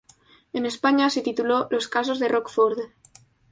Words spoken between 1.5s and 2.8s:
"Los casos de Rockford".